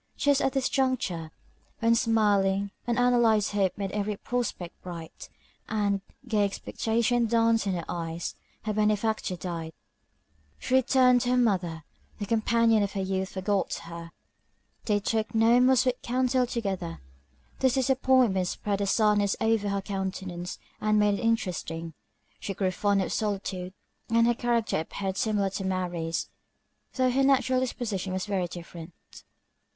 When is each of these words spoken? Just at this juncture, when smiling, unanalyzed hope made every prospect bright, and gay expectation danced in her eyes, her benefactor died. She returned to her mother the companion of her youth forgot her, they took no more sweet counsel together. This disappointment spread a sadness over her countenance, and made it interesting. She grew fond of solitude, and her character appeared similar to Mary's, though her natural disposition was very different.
Just 0.17 0.41
at 0.41 0.53
this 0.53 0.67
juncture, 0.67 1.29
when 1.77 1.93
smiling, 1.93 2.71
unanalyzed 2.87 3.51
hope 3.51 3.77
made 3.77 3.91
every 3.91 4.17
prospect 4.17 4.81
bright, 4.81 5.29
and 5.69 6.01
gay 6.27 6.43
expectation 6.43 7.27
danced 7.27 7.67
in 7.67 7.73
her 7.73 7.85
eyes, 7.87 8.33
her 8.63 8.73
benefactor 8.73 9.35
died. 9.35 9.73
She 10.57 10.73
returned 10.73 11.21
to 11.21 11.29
her 11.29 11.37
mother 11.37 11.83
the 12.17 12.25
companion 12.25 12.81
of 12.81 12.93
her 12.93 13.01
youth 13.01 13.29
forgot 13.29 13.75
her, 13.83 14.11
they 14.85 14.99
took 14.99 15.35
no 15.35 15.59
more 15.59 15.75
sweet 15.75 16.01
counsel 16.01 16.47
together. 16.47 16.99
This 17.59 17.75
disappointment 17.75 18.47
spread 18.47 18.81
a 18.81 18.87
sadness 18.87 19.35
over 19.39 19.69
her 19.69 19.83
countenance, 19.83 20.57
and 20.81 20.97
made 20.97 21.19
it 21.19 21.23
interesting. 21.23 21.93
She 22.39 22.55
grew 22.55 22.71
fond 22.71 23.03
of 23.03 23.13
solitude, 23.13 23.75
and 24.09 24.25
her 24.25 24.33
character 24.33 24.79
appeared 24.79 25.15
similar 25.17 25.51
to 25.51 25.63
Mary's, 25.63 26.27
though 26.95 27.11
her 27.11 27.21
natural 27.23 27.59
disposition 27.59 28.13
was 28.13 28.25
very 28.25 28.47
different. 28.47 28.95